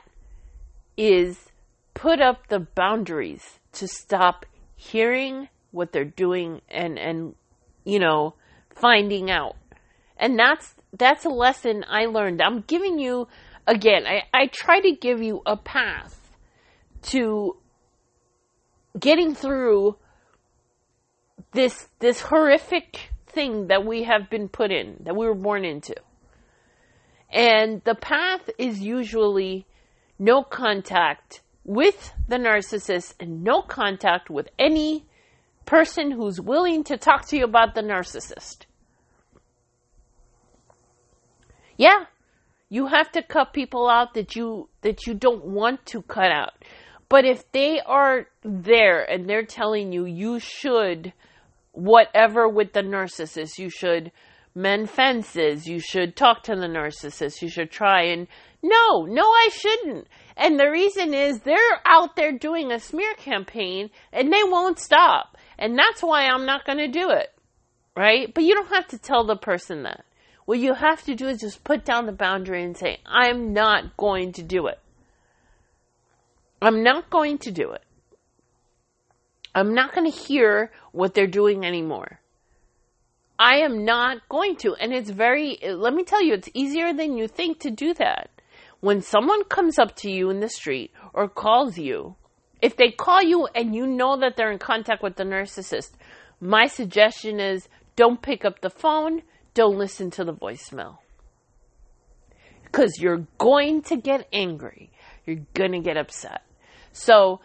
is 0.98 1.49
put 1.94 2.20
up 2.20 2.48
the 2.48 2.60
boundaries 2.60 3.58
to 3.72 3.86
stop 3.86 4.46
hearing 4.76 5.48
what 5.70 5.92
they're 5.92 6.04
doing 6.04 6.60
and 6.68 6.98
and 6.98 7.34
you 7.84 7.98
know 7.98 8.34
finding 8.74 9.30
out. 9.30 9.56
And 10.16 10.38
that's 10.38 10.74
that's 10.96 11.24
a 11.24 11.30
lesson 11.30 11.84
i 11.88 12.06
learned. 12.06 12.42
I'm 12.42 12.62
giving 12.62 12.98
you 12.98 13.28
again 13.66 14.06
i, 14.06 14.22
I 14.32 14.46
try 14.46 14.80
to 14.80 14.92
give 14.92 15.22
you 15.22 15.42
a 15.46 15.56
path 15.56 16.18
to 17.02 17.56
getting 18.98 19.34
through 19.34 19.96
this 21.52 21.88
this 21.98 22.20
horrific 22.20 23.10
thing 23.26 23.68
that 23.68 23.84
we 23.84 24.04
have 24.04 24.28
been 24.28 24.48
put 24.48 24.70
in 24.70 24.96
that 25.04 25.16
we 25.16 25.26
were 25.26 25.34
born 25.34 25.64
into. 25.64 25.94
And 27.32 27.82
the 27.84 27.94
path 27.94 28.50
is 28.58 28.80
usually 28.80 29.66
no 30.18 30.42
contact 30.42 31.42
with 31.64 32.12
the 32.28 32.36
narcissist 32.36 33.14
and 33.20 33.42
no 33.42 33.62
contact 33.62 34.30
with 34.30 34.48
any 34.58 35.06
person 35.66 36.10
who's 36.10 36.40
willing 36.40 36.84
to 36.84 36.96
talk 36.96 37.26
to 37.28 37.36
you 37.36 37.44
about 37.44 37.74
the 37.74 37.82
narcissist. 37.82 38.66
Yeah, 41.76 42.06
you 42.68 42.86
have 42.86 43.10
to 43.12 43.22
cut 43.22 43.52
people 43.52 43.88
out 43.88 44.14
that 44.14 44.36
you 44.36 44.68
that 44.82 45.06
you 45.06 45.14
don't 45.14 45.44
want 45.44 45.86
to 45.86 46.02
cut 46.02 46.30
out. 46.30 46.52
But 47.08 47.24
if 47.24 47.50
they 47.52 47.80
are 47.80 48.26
there 48.44 49.02
and 49.02 49.28
they're 49.28 49.44
telling 49.44 49.92
you 49.92 50.04
you 50.04 50.38
should 50.38 51.12
whatever 51.72 52.48
with 52.48 52.72
the 52.72 52.82
narcissist, 52.82 53.58
you 53.58 53.70
should 53.70 54.12
mend 54.54 54.90
fences, 54.90 55.66
you 55.66 55.80
should 55.80 56.16
talk 56.16 56.42
to 56.44 56.54
the 56.54 56.66
narcissist, 56.66 57.42
you 57.42 57.48
should 57.48 57.70
try 57.70 58.02
and 58.02 58.28
no, 58.62 59.06
no, 59.06 59.24
I 59.24 59.48
shouldn't. 59.52 60.06
And 60.36 60.58
the 60.58 60.70
reason 60.70 61.14
is 61.14 61.40
they're 61.40 61.80
out 61.84 62.16
there 62.16 62.32
doing 62.32 62.70
a 62.72 62.80
smear 62.80 63.14
campaign 63.14 63.90
and 64.12 64.32
they 64.32 64.42
won't 64.44 64.78
stop. 64.78 65.36
And 65.58 65.78
that's 65.78 66.02
why 66.02 66.26
I'm 66.26 66.46
not 66.46 66.64
going 66.64 66.78
to 66.78 66.88
do 66.88 67.10
it. 67.10 67.32
Right? 67.96 68.32
But 68.32 68.44
you 68.44 68.54
don't 68.54 68.68
have 68.68 68.88
to 68.88 68.98
tell 68.98 69.24
the 69.24 69.36
person 69.36 69.82
that. 69.82 70.04
What 70.46 70.58
you 70.58 70.74
have 70.74 71.02
to 71.04 71.14
do 71.14 71.28
is 71.28 71.40
just 71.40 71.64
put 71.64 71.84
down 71.84 72.06
the 72.06 72.12
boundary 72.12 72.64
and 72.64 72.76
say, 72.76 72.98
I'm 73.06 73.52
not 73.52 73.96
going 73.96 74.32
to 74.32 74.42
do 74.42 74.66
it. 74.66 74.80
I'm 76.62 76.82
not 76.82 77.10
going 77.10 77.38
to 77.38 77.50
do 77.50 77.72
it. 77.72 77.82
I'm 79.54 79.74
not 79.74 79.94
going 79.94 80.10
to 80.10 80.16
hear 80.16 80.70
what 80.92 81.14
they're 81.14 81.26
doing 81.26 81.64
anymore. 81.64 82.20
I 83.38 83.60
am 83.60 83.84
not 83.84 84.28
going 84.28 84.56
to. 84.56 84.74
And 84.74 84.92
it's 84.92 85.10
very, 85.10 85.58
let 85.62 85.94
me 85.94 86.04
tell 86.04 86.22
you, 86.22 86.34
it's 86.34 86.50
easier 86.52 86.92
than 86.92 87.16
you 87.16 87.26
think 87.26 87.60
to 87.60 87.70
do 87.70 87.94
that. 87.94 88.30
When 88.80 89.02
someone 89.02 89.44
comes 89.44 89.78
up 89.78 89.94
to 89.96 90.10
you 90.10 90.30
in 90.30 90.40
the 90.40 90.48
street 90.48 90.92
or 91.12 91.28
calls 91.28 91.76
you, 91.76 92.16
if 92.62 92.76
they 92.76 92.90
call 92.90 93.22
you 93.22 93.46
and 93.54 93.74
you 93.74 93.86
know 93.86 94.18
that 94.18 94.36
they're 94.36 94.52
in 94.52 94.58
contact 94.58 95.02
with 95.02 95.16
the 95.16 95.24
narcissist, 95.24 95.92
my 96.40 96.66
suggestion 96.66 97.40
is 97.40 97.68
don't 97.96 98.22
pick 98.22 98.44
up 98.44 98.60
the 98.60 98.70
phone, 98.70 99.22
don't 99.54 99.76
listen 99.76 100.10
to 100.12 100.24
the 100.24 100.32
voicemail. 100.32 100.98
Because 102.64 102.98
you're 102.98 103.26
going 103.38 103.82
to 103.82 103.96
get 103.96 104.28
angry. 104.32 104.90
You're 105.26 105.44
going 105.54 105.72
to 105.72 105.80
get 105.80 105.96
upset. 105.96 106.42
So, 106.92 107.40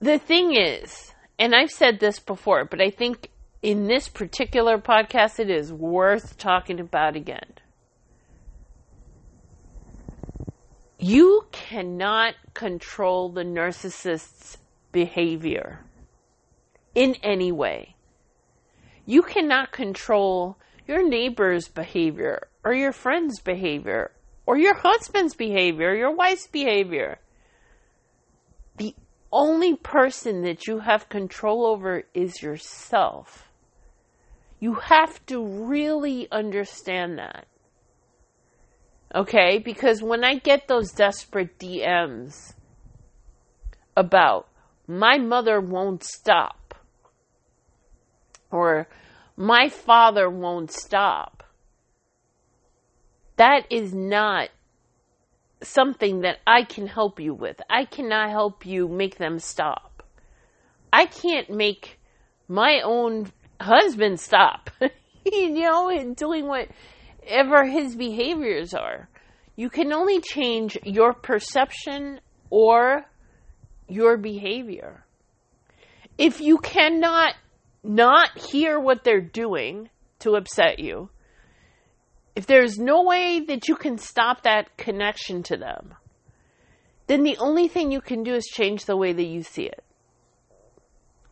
the 0.00 0.18
thing 0.18 0.56
is, 0.56 1.12
and 1.38 1.54
I've 1.54 1.70
said 1.70 2.00
this 2.00 2.18
before, 2.18 2.64
but 2.64 2.80
I 2.80 2.90
think 2.90 3.28
in 3.62 3.86
this 3.86 4.08
particular 4.08 4.78
podcast 4.78 5.38
it 5.38 5.48
is 5.48 5.72
worth 5.72 6.36
talking 6.36 6.80
about 6.80 7.14
again. 7.14 7.54
You 11.04 11.46
cannot 11.50 12.36
control 12.54 13.28
the 13.28 13.42
narcissist's 13.42 14.58
behavior 14.92 15.80
in 16.94 17.16
any 17.24 17.50
way. 17.50 17.96
You 19.04 19.22
cannot 19.22 19.72
control 19.72 20.58
your 20.86 21.04
neighbor's 21.04 21.66
behavior 21.66 22.46
or 22.62 22.72
your 22.72 22.92
friend's 22.92 23.40
behavior 23.40 24.12
or 24.46 24.56
your 24.56 24.74
husband's 24.74 25.34
behavior, 25.34 25.92
your 25.92 26.14
wife's 26.14 26.46
behavior. 26.46 27.18
The 28.76 28.94
only 29.32 29.74
person 29.74 30.42
that 30.42 30.68
you 30.68 30.78
have 30.78 31.08
control 31.08 31.66
over 31.66 32.04
is 32.14 32.40
yourself. 32.42 33.48
You 34.60 34.74
have 34.74 35.26
to 35.26 35.44
really 35.44 36.30
understand 36.30 37.18
that. 37.18 37.48
Okay? 39.14 39.58
Because 39.58 40.02
when 40.02 40.24
I 40.24 40.36
get 40.36 40.68
those 40.68 40.92
desperate 40.92 41.58
DMs 41.58 42.54
about 43.96 44.48
my 44.86 45.18
mother 45.18 45.60
won't 45.60 46.02
stop 46.02 46.74
or 48.50 48.88
my 49.36 49.68
father 49.68 50.28
won't 50.30 50.70
stop, 50.70 51.44
that 53.36 53.66
is 53.70 53.94
not 53.94 54.50
something 55.62 56.20
that 56.20 56.38
I 56.46 56.64
can 56.64 56.86
help 56.86 57.20
you 57.20 57.34
with. 57.34 57.60
I 57.70 57.84
cannot 57.84 58.30
help 58.30 58.66
you 58.66 58.88
make 58.88 59.18
them 59.18 59.38
stop. 59.38 60.02
I 60.92 61.06
can't 61.06 61.50
make 61.50 61.98
my 62.48 62.80
own 62.82 63.32
husband 63.60 64.20
stop. 64.20 64.70
you 65.24 65.50
know, 65.50 65.88
and 65.88 66.16
doing 66.16 66.46
what 66.46 66.68
whatever 67.22 67.64
his 67.64 67.94
behaviors 67.96 68.74
are. 68.74 69.08
You 69.56 69.70
can 69.70 69.92
only 69.92 70.20
change 70.20 70.78
your 70.82 71.12
perception 71.12 72.20
or 72.50 73.04
your 73.88 74.16
behavior. 74.16 75.04
If 76.18 76.40
you 76.40 76.58
cannot 76.58 77.34
not 77.82 78.38
hear 78.38 78.78
what 78.78 79.04
they're 79.04 79.20
doing 79.20 79.88
to 80.20 80.36
upset 80.36 80.78
you, 80.78 81.10
if 82.34 82.46
there's 82.46 82.78
no 82.78 83.02
way 83.02 83.40
that 83.40 83.68
you 83.68 83.76
can 83.76 83.98
stop 83.98 84.42
that 84.42 84.76
connection 84.76 85.42
to 85.44 85.56
them, 85.56 85.94
then 87.06 87.24
the 87.24 87.36
only 87.38 87.68
thing 87.68 87.92
you 87.92 88.00
can 88.00 88.22
do 88.22 88.34
is 88.34 88.44
change 88.46 88.84
the 88.84 88.96
way 88.96 89.12
that 89.12 89.24
you 89.24 89.42
see 89.42 89.64
it. 89.64 89.84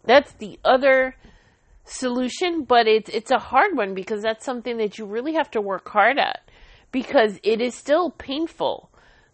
That's 0.05 0.33
the 0.35 0.59
other 0.65 1.15
solution, 1.85 2.65
but 2.65 2.87
it's 2.87 3.09
it's 3.11 3.31
a 3.31 3.39
hard 3.39 3.77
one 3.77 3.95
because 3.95 4.23
that's 4.23 4.45
something 4.45 4.77
that 4.79 4.99
you 4.99 5.07
really 5.07 5.35
have 5.35 5.51
to 5.53 5.61
work 5.61 5.89
hard 5.89 6.19
at 6.19 6.41
because 6.93 7.39
it 7.43 7.61
is 7.61 7.75
still 7.75 8.11
painful 8.11 8.91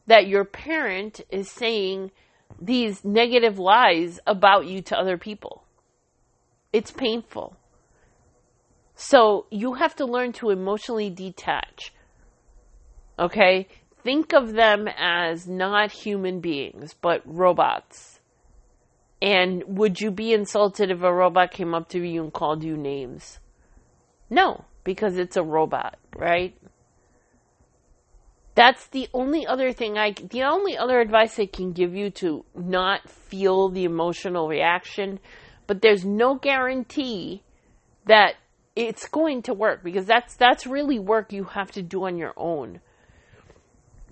that 0.06 0.26
your 0.26 0.44
parent 0.44 1.20
is 1.30 1.50
saying 1.50 2.10
these 2.60 3.04
negative 3.04 3.58
lies 3.58 4.20
about 4.26 4.66
you 4.66 4.80
to 4.82 4.98
other 4.98 5.18
people. 5.18 5.64
It's 6.72 6.90
painful. 6.90 7.56
So 8.94 9.46
you 9.50 9.74
have 9.74 9.94
to 9.96 10.06
learn 10.06 10.32
to 10.34 10.50
emotionally 10.50 11.10
detach. 11.10 11.92
Okay? 13.18 13.68
Think 14.02 14.32
of 14.32 14.52
them 14.52 14.88
as 14.96 15.46
not 15.48 15.90
human 15.90 16.40
beings, 16.40 16.94
but 16.94 17.22
robots 17.24 18.15
and 19.22 19.62
would 19.66 20.00
you 20.00 20.10
be 20.10 20.32
insulted 20.32 20.90
if 20.90 21.02
a 21.02 21.12
robot 21.12 21.50
came 21.50 21.74
up 21.74 21.88
to 21.90 22.00
you 22.00 22.22
and 22.22 22.32
called 22.32 22.62
you 22.62 22.76
names? 22.76 23.38
No, 24.30 24.64
because 24.84 25.18
it's 25.18 25.36
a 25.36 25.42
robot, 25.42 25.98
right? 26.14 26.56
That's 28.54 28.86
the 28.88 29.08
only 29.12 29.46
other 29.46 29.72
thing 29.72 29.98
I, 29.98 30.12
the 30.12 30.44
only 30.44 30.76
other 30.78 31.00
advice 31.00 31.38
I 31.38 31.46
can 31.46 31.72
give 31.72 31.94
you 31.94 32.10
to 32.12 32.44
not 32.54 33.08
feel 33.08 33.68
the 33.68 33.84
emotional 33.84 34.48
reaction, 34.48 35.20
but 35.66 35.82
there's 35.82 36.04
no 36.04 36.36
guarantee 36.36 37.42
that 38.06 38.34
it's 38.74 39.08
going 39.08 39.42
to 39.42 39.54
work 39.54 39.82
because 39.82 40.06
that's, 40.06 40.36
that's 40.36 40.66
really 40.66 40.98
work 40.98 41.32
you 41.32 41.44
have 41.44 41.70
to 41.72 41.82
do 41.82 42.04
on 42.04 42.16
your 42.18 42.32
own. 42.36 42.80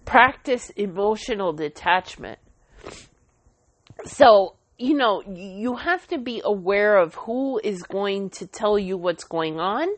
Practice 0.05 0.71
emotional 0.71 1.53
detachment 1.55 2.39
So, 4.05 4.57
you 4.79 4.95
know, 4.95 5.23
you 5.23 5.77
have 5.77 6.07
to 6.09 6.19
be 6.19 6.41
aware 6.45 6.97
of 6.97 7.15
who 7.15 7.61
is 7.63 7.83
going 7.83 8.31
to 8.31 8.47
tell 8.47 8.79
you 8.79 8.97
what's 8.97 9.25
going 9.25 9.61
on. 9.61 9.89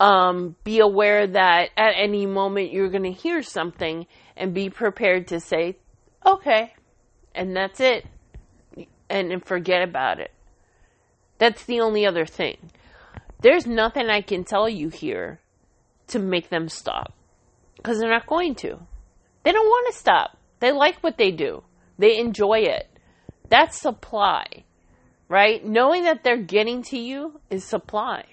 Um, 0.00 0.54
be 0.64 0.78
aware 0.80 1.26
that 1.26 1.70
at 1.76 1.94
any 1.96 2.26
moment 2.26 2.72
you're 2.72 2.90
going 2.90 3.04
to 3.04 3.10
hear 3.10 3.42
something 3.42 4.06
and 4.36 4.54
be 4.54 4.70
prepared 4.70 5.28
to 5.28 5.40
say, 5.40 5.76
okay, 6.24 6.74
and 7.34 7.56
that's 7.56 7.80
it, 7.80 8.06
and, 9.08 9.32
and 9.32 9.44
forget 9.44 9.82
about 9.82 10.20
it. 10.20 10.30
That's 11.38 11.64
the 11.64 11.80
only 11.80 12.06
other 12.06 12.26
thing. 12.26 12.70
There's 13.40 13.66
nothing 13.66 14.08
I 14.08 14.20
can 14.20 14.44
tell 14.44 14.68
you 14.68 14.88
here 14.88 15.40
to 16.08 16.18
make 16.18 16.48
them 16.48 16.68
stop 16.68 17.14
because 17.76 17.98
they're 17.98 18.10
not 18.10 18.26
going 18.26 18.54
to. 18.56 18.78
They 19.42 19.52
don't 19.52 19.66
want 19.66 19.92
to 19.92 19.98
stop. 19.98 20.36
They 20.60 20.72
like 20.72 20.98
what 21.00 21.16
they 21.16 21.30
do. 21.30 21.62
They 21.98 22.18
enjoy 22.18 22.60
it. 22.60 22.88
That's 23.48 23.80
supply, 23.80 24.64
right? 25.28 25.64
Knowing 25.64 26.04
that 26.04 26.24
they're 26.24 26.36
getting 26.36 26.82
to 26.84 26.98
you 26.98 27.40
is 27.50 27.64
supply. 27.64 28.24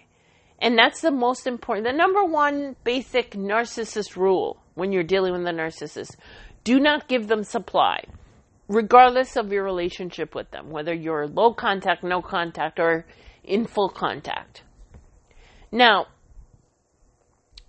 And 0.59 0.77
that's 0.77 1.01
the 1.01 1.11
most 1.11 1.47
important. 1.47 1.85
The 1.85 1.93
number 1.93 2.23
one 2.23 2.75
basic 2.83 3.31
narcissist 3.31 4.15
rule 4.15 4.61
when 4.73 4.91
you're 4.91 5.03
dealing 5.03 5.33
with 5.33 5.45
a 5.45 5.51
narcissist 5.51 6.15
do 6.63 6.79
not 6.79 7.07
give 7.07 7.27
them 7.27 7.43
supply, 7.43 8.03
regardless 8.67 9.35
of 9.35 9.51
your 9.51 9.63
relationship 9.63 10.33
with 10.33 10.49
them, 10.51 10.71
whether 10.71 10.93
you're 10.93 11.27
low 11.27 11.53
contact, 11.53 12.03
no 12.03 12.21
contact, 12.21 12.79
or 12.79 13.05
in 13.43 13.65
full 13.65 13.89
contact. 13.89 14.63
Now, 15.71 16.07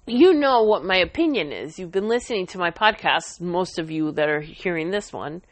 you 0.06 0.32
know 0.32 0.62
what 0.62 0.84
my 0.84 0.96
opinion 0.96 1.52
is. 1.52 1.78
You've 1.78 1.90
been 1.90 2.08
listening 2.08 2.46
to 2.48 2.58
my 2.58 2.70
podcast, 2.70 3.40
most 3.40 3.78
of 3.78 3.90
you 3.90 4.12
that 4.12 4.28
are 4.28 4.40
hearing 4.40 4.90
this 4.90 5.12
one. 5.12 5.42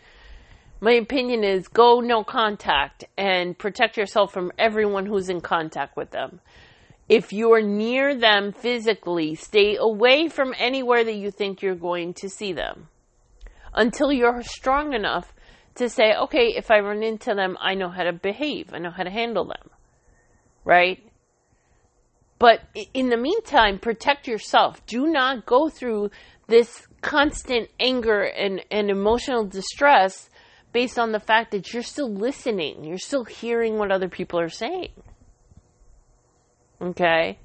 My 0.80 0.92
opinion 0.92 1.44
is 1.44 1.68
go 1.68 2.00
no 2.00 2.24
contact 2.24 3.04
and 3.16 3.56
protect 3.56 3.96
yourself 3.96 4.32
from 4.32 4.52
everyone 4.58 5.06
who's 5.06 5.28
in 5.28 5.40
contact 5.40 5.96
with 5.96 6.10
them. 6.10 6.40
If 7.08 7.32
you're 7.32 7.62
near 7.62 8.14
them 8.14 8.52
physically, 8.52 9.34
stay 9.34 9.76
away 9.76 10.28
from 10.28 10.54
anywhere 10.58 11.04
that 11.04 11.14
you 11.14 11.30
think 11.30 11.62
you're 11.62 11.74
going 11.74 12.14
to 12.14 12.28
see 12.28 12.52
them 12.52 12.88
until 13.74 14.12
you're 14.12 14.42
strong 14.42 14.94
enough 14.94 15.34
to 15.74 15.88
say, 15.88 16.14
okay, 16.14 16.54
if 16.56 16.70
I 16.70 16.78
run 16.78 17.02
into 17.02 17.34
them, 17.34 17.56
I 17.60 17.74
know 17.74 17.88
how 17.88 18.04
to 18.04 18.12
behave, 18.12 18.72
I 18.72 18.78
know 18.78 18.90
how 18.90 19.02
to 19.02 19.10
handle 19.10 19.44
them. 19.44 19.70
Right? 20.64 21.02
But 22.38 22.60
in 22.92 23.10
the 23.10 23.16
meantime, 23.16 23.78
protect 23.78 24.26
yourself. 24.26 24.84
Do 24.86 25.06
not 25.06 25.46
go 25.46 25.68
through 25.68 26.10
this 26.46 26.86
constant 27.00 27.68
anger 27.78 28.22
and, 28.22 28.62
and 28.70 28.90
emotional 28.90 29.44
distress 29.44 30.28
based 30.74 30.98
on 30.98 31.12
the 31.12 31.20
fact 31.20 31.52
that 31.52 31.72
you're 31.72 31.84
still 31.84 32.12
listening. 32.12 32.84
You're 32.84 32.98
still 32.98 33.24
hearing 33.24 33.78
what 33.78 33.92
other 33.92 34.08
people 34.08 34.40
are 34.40 34.50
saying. 34.50 34.90
Okay? 36.82 37.38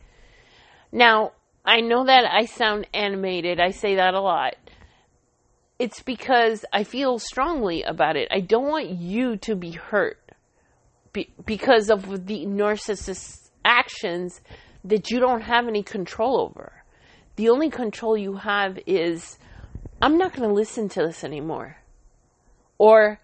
Now, 0.91 1.33
I 1.63 1.81
know 1.81 2.05
that 2.05 2.25
I 2.25 2.45
sound 2.45 2.87
animated. 2.91 3.59
I 3.59 3.69
say 3.69 3.95
that 3.95 4.15
a 4.15 4.19
lot. 4.19 4.55
It's 5.77 6.01
because 6.01 6.65
I 6.73 6.83
feel 6.83 7.19
strongly 7.19 7.83
about 7.83 8.15
it. 8.15 8.27
I 8.31 8.39
don't 8.39 8.67
want 8.67 8.89
you 8.89 9.37
to 9.37 9.55
be 9.55 9.71
hurt 9.71 10.19
be- 11.13 11.31
because 11.45 11.91
of 11.91 12.25
the 12.25 12.47
narcissist's 12.47 13.51
actions 13.63 14.41
that 14.83 15.11
you 15.11 15.19
don't 15.19 15.41
have 15.41 15.67
any 15.67 15.83
control 15.83 16.41
over. 16.41 16.83
The 17.35 17.49
only 17.49 17.69
control 17.69 18.17
you 18.17 18.37
have 18.37 18.79
is 18.87 19.37
I'm 20.01 20.17
not 20.17 20.33
going 20.33 20.49
to 20.49 20.55
listen 20.55 20.89
to 20.89 21.03
this 21.03 21.23
anymore. 21.23 21.78
Or 22.79 23.19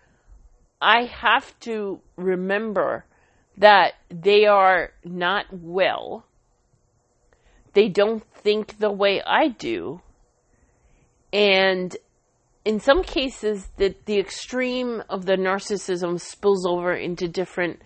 I 0.80 1.06
have 1.06 1.60
to 1.62 2.02
remember 2.18 3.06
that 3.58 3.94
they 4.10 4.46
are 4.46 4.92
not 5.04 5.46
well. 5.52 6.26
They 7.74 7.90
don't 7.90 8.24
think 8.36 8.78
the 8.78 8.92
way 8.92 9.22
I 9.26 9.48
do. 9.48 10.02
And 11.34 11.96
in 12.66 12.80
some 12.80 13.04
cases, 13.04 13.70
the, 13.78 13.96
the 14.06 14.20
extreme 14.20 15.04
of 15.10 15.26
the 15.26 15.38
narcissism 15.38 16.20
spills 16.20 16.66
over 16.66 16.94
into 16.94 17.28
different, 17.28 17.82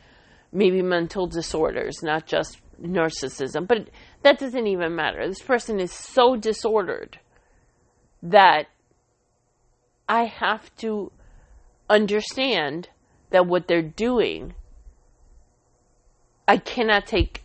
maybe 0.51 0.81
mental 0.81 1.27
disorders, 1.27 2.01
not 2.01 2.25
just 2.25 2.59
narcissism, 2.81 3.67
but 3.67 3.89
that 4.23 4.39
doesn't 4.39 4.67
even 4.67 4.95
matter. 4.95 5.27
This 5.27 5.41
person 5.41 5.79
is 5.79 5.91
so 5.91 6.35
disordered 6.35 7.19
that 8.23 8.67
I 10.07 10.25
have 10.25 10.75
to 10.77 11.11
understand 11.89 12.89
that 13.31 13.47
what 13.47 13.67
they're 13.67 13.81
doing, 13.81 14.53
I 16.47 16.57
cannot 16.57 17.05
take, 17.05 17.43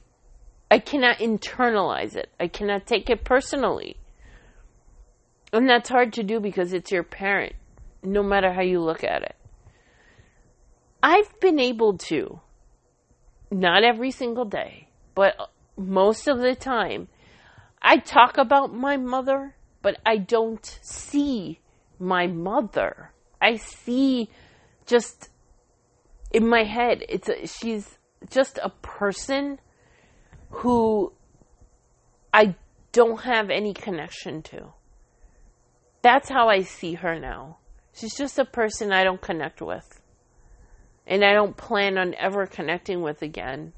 I 0.70 0.78
cannot 0.78 1.18
internalize 1.18 2.16
it. 2.16 2.30
I 2.38 2.48
cannot 2.48 2.86
take 2.86 3.10
it 3.10 3.24
personally. 3.24 3.96
And 5.52 5.68
that's 5.68 5.88
hard 5.88 6.12
to 6.14 6.22
do 6.22 6.40
because 6.40 6.72
it's 6.72 6.90
your 6.90 7.02
parent, 7.02 7.54
no 8.02 8.22
matter 8.22 8.52
how 8.52 8.62
you 8.62 8.80
look 8.80 9.04
at 9.04 9.22
it. 9.22 9.36
I've 11.02 11.38
been 11.38 11.60
able 11.60 11.98
to, 11.98 12.40
not 13.50 13.84
every 13.84 14.10
single 14.10 14.46
day, 14.46 14.88
but 15.14 15.36
most 15.76 16.26
of 16.26 16.38
the 16.38 16.54
time, 16.54 17.08
I 17.80 17.98
talk 17.98 18.38
about 18.38 18.74
my 18.74 18.96
mother, 18.96 19.54
but 19.82 19.98
I 20.06 20.16
don't 20.16 20.64
see 20.82 21.60
my 21.98 22.26
mother. 22.26 23.12
I 23.44 23.56
see 23.56 24.30
just 24.86 25.28
in 26.32 26.48
my 26.48 26.64
head, 26.64 27.04
it's 27.08 27.28
a, 27.28 27.46
she's 27.46 27.98
just 28.30 28.58
a 28.62 28.70
person 28.70 29.60
who 30.50 31.12
I 32.32 32.56
don't 32.92 33.20
have 33.20 33.50
any 33.50 33.74
connection 33.74 34.42
to. 34.44 34.72
That's 36.00 36.30
how 36.30 36.48
I 36.48 36.62
see 36.62 36.94
her 36.94 37.20
now. 37.20 37.58
She's 37.92 38.16
just 38.16 38.38
a 38.38 38.46
person 38.46 38.92
I 38.92 39.04
don't 39.04 39.20
connect 39.20 39.60
with. 39.60 40.00
And 41.06 41.22
I 41.22 41.34
don't 41.34 41.56
plan 41.56 41.98
on 41.98 42.14
ever 42.14 42.46
connecting 42.46 43.02
with 43.02 43.20
again. 43.20 43.74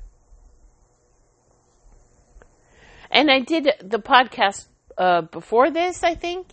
And 3.11 3.31
I 3.31 3.41
did 3.41 3.69
the 3.83 3.99
podcast 3.99 4.67
uh, 4.97 5.23
before 5.23 5.71
this, 5.71 6.05
I 6.05 6.15
think, 6.15 6.47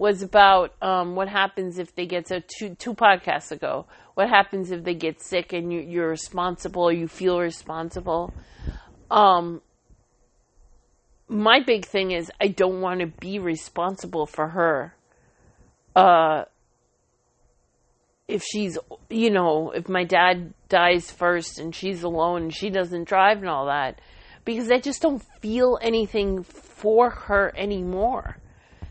was 0.00 0.22
about 0.22 0.72
um, 0.80 1.14
what 1.14 1.28
happens 1.28 1.78
if 1.78 1.94
they 1.94 2.06
get 2.06 2.26
so 2.26 2.40
two 2.58 2.74
two 2.76 2.94
podcasts 2.94 3.52
ago. 3.52 3.84
What 4.14 4.30
happens 4.30 4.70
if 4.70 4.82
they 4.82 4.94
get 4.94 5.20
sick 5.20 5.52
and 5.52 5.70
you, 5.70 5.80
you're 5.80 6.08
responsible, 6.08 6.90
you 6.90 7.06
feel 7.06 7.38
responsible. 7.38 8.32
Um, 9.10 9.60
my 11.28 11.60
big 11.60 11.84
thing 11.84 12.12
is 12.12 12.32
I 12.40 12.48
don't 12.48 12.80
want 12.80 13.00
to 13.00 13.08
be 13.08 13.38
responsible 13.38 14.24
for 14.24 14.48
her. 14.48 14.94
Uh, 15.94 16.44
if 18.26 18.42
she's, 18.42 18.78
you 19.10 19.30
know, 19.30 19.70
if 19.72 19.86
my 19.86 20.04
dad 20.04 20.54
dies 20.70 21.10
first 21.10 21.58
and 21.58 21.74
she's 21.74 22.02
alone 22.02 22.44
and 22.44 22.54
she 22.54 22.70
doesn't 22.70 23.04
drive 23.06 23.40
and 23.40 23.50
all 23.50 23.66
that, 23.66 24.00
because 24.46 24.70
I 24.70 24.78
just 24.78 25.02
don't 25.02 25.22
feel 25.42 25.78
anything 25.82 26.42
for 26.42 27.10
her 27.10 27.52
anymore. 27.54 28.38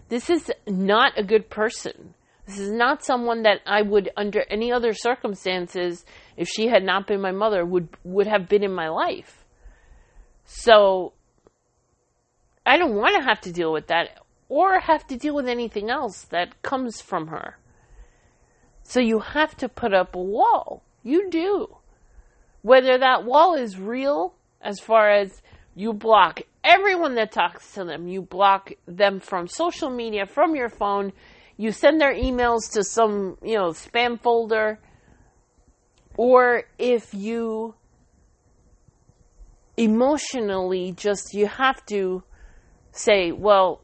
This 0.09 0.29
is 0.29 0.51
not 0.67 1.13
a 1.17 1.23
good 1.23 1.49
person. 1.49 2.15
This 2.45 2.59
is 2.59 2.71
not 2.71 3.03
someone 3.03 3.43
that 3.43 3.61
I 3.67 3.83
would, 3.83 4.09
under 4.17 4.43
any 4.49 4.71
other 4.71 4.93
circumstances, 4.93 6.03
if 6.35 6.47
she 6.47 6.67
had 6.67 6.83
not 6.83 7.05
been 7.05 7.21
my 7.21 7.31
mother, 7.31 7.63
would 7.63 7.89
would 8.03 8.25
have 8.25 8.49
been 8.49 8.63
in 8.63 8.73
my 8.73 8.89
life. 8.89 9.45
So 10.45 11.13
I 12.65 12.77
don't 12.77 12.95
want 12.95 13.15
to 13.17 13.29
have 13.29 13.39
to 13.41 13.51
deal 13.51 13.71
with 13.71 13.87
that 13.87 14.19
or 14.47 14.79
have 14.79 15.05
to 15.07 15.17
deal 15.17 15.35
with 15.35 15.47
anything 15.47 15.91
else 15.91 16.23
that 16.31 16.59
comes 16.63 17.01
from 17.01 17.27
her. 17.27 17.57
So 18.81 18.99
you 18.99 19.19
have 19.19 19.55
to 19.57 19.69
put 19.69 19.93
up 19.93 20.15
a 20.15 20.21
wall. 20.21 20.81
You 21.03 21.29
do. 21.29 21.77
Whether 22.63 22.97
that 22.97 23.25
wall 23.25 23.53
is 23.53 23.77
real 23.77 24.33
as 24.59 24.79
far 24.79 25.11
as 25.11 25.43
you 25.75 25.93
block 25.93 26.41
everyone 26.63 27.15
that 27.15 27.31
talks 27.31 27.73
to 27.73 27.83
them. 27.83 28.07
You 28.07 28.21
block 28.21 28.71
them 28.87 29.19
from 29.19 29.47
social 29.47 29.89
media, 29.89 30.25
from 30.25 30.55
your 30.55 30.69
phone. 30.69 31.13
You 31.57 31.71
send 31.71 31.99
their 31.99 32.13
emails 32.13 32.71
to 32.73 32.83
some, 32.83 33.37
you 33.43 33.55
know, 33.55 33.69
spam 33.69 34.19
folder. 34.19 34.79
Or 36.17 36.63
if 36.77 37.13
you 37.13 37.75
emotionally 39.77 40.91
just, 40.91 41.33
you 41.33 41.47
have 41.47 41.85
to 41.87 42.23
say, 42.91 43.31
well, 43.31 43.81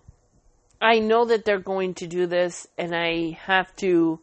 I 0.82 1.00
know 1.00 1.26
that 1.26 1.46
they're 1.46 1.60
going 1.60 1.94
to 1.96 2.08
do 2.08 2.28
this 2.28 2.68
and 2.78 2.94
I 2.94 3.38
have 3.46 3.74
to 3.78 4.20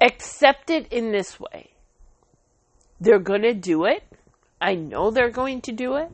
accept 0.00 0.70
it 0.70 0.92
in 0.92 1.12
this 1.12 1.38
way. 1.38 1.70
They're 3.00 3.20
going 3.20 3.42
to 3.42 3.54
do 3.54 3.84
it. 3.84 4.02
I 4.60 4.74
know 4.74 5.10
they're 5.10 5.30
going 5.30 5.60
to 5.62 5.72
do 5.72 5.96
it, 5.96 6.10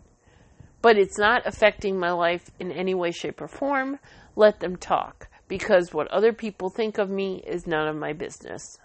but 0.83 0.99
it's 0.99 1.19
not 1.19 1.47
affecting 1.47 1.99
my 1.99 2.13
life 2.13 2.51
in 2.59 2.71
any 2.71 2.95
way, 2.95 3.11
shape, 3.11 3.41
or 3.41 3.49
form. 3.49 3.99
Let 4.37 4.61
them 4.61 4.77
talk 4.77 5.29
because 5.49 5.95
what 5.95 6.09
other 6.09 6.33
people 6.33 6.69
think 6.69 6.99
of 6.99 7.09
me 7.09 7.43
is 7.47 7.67
none 7.67 7.89
of 7.89 7.97
my 7.97 8.13
business. 8.13 8.79